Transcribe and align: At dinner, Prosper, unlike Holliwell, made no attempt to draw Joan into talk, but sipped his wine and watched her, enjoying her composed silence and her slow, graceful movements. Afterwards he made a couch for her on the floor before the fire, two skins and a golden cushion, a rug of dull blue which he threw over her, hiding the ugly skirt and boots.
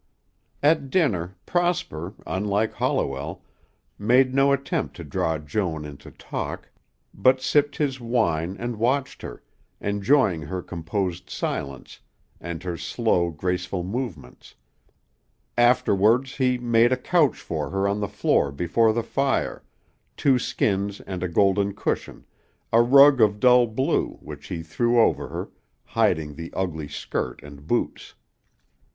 At 0.63 0.89
dinner, 0.89 1.35
Prosper, 1.45 2.15
unlike 2.25 2.73
Holliwell, 2.73 3.43
made 3.99 4.33
no 4.33 4.51
attempt 4.51 4.95
to 4.95 5.03
draw 5.03 5.37
Joan 5.37 5.85
into 5.85 6.09
talk, 6.09 6.71
but 7.13 7.39
sipped 7.39 7.77
his 7.77 7.99
wine 8.01 8.57
and 8.57 8.77
watched 8.77 9.21
her, 9.21 9.43
enjoying 9.79 10.41
her 10.41 10.63
composed 10.63 11.29
silence 11.29 11.99
and 12.39 12.63
her 12.63 12.77
slow, 12.77 13.29
graceful 13.29 13.83
movements. 13.83 14.55
Afterwards 15.55 16.37
he 16.37 16.57
made 16.57 16.91
a 16.91 16.97
couch 16.97 17.37
for 17.39 17.69
her 17.69 17.87
on 17.87 17.99
the 17.99 18.07
floor 18.07 18.51
before 18.51 18.93
the 18.93 19.03
fire, 19.03 19.61
two 20.17 20.39
skins 20.39 20.99
and 21.01 21.21
a 21.21 21.27
golden 21.29 21.75
cushion, 21.75 22.25
a 22.73 22.81
rug 22.81 23.21
of 23.21 23.39
dull 23.39 23.67
blue 23.67 24.17
which 24.19 24.47
he 24.47 24.63
threw 24.63 24.99
over 24.99 25.27
her, 25.27 25.51
hiding 25.83 26.33
the 26.33 26.51
ugly 26.55 26.87
skirt 26.87 27.43
and 27.43 27.67
boots. 27.67 28.15